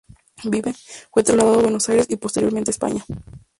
Vives 0.45 1.05
fue 1.11 1.21
trasladado 1.23 1.59
a 1.59 1.61
Buenos 1.61 1.87
Aires 1.89 2.07
y 2.09 2.15
posteriormente 2.17 2.71
a 2.71 2.71
España. 2.71 3.05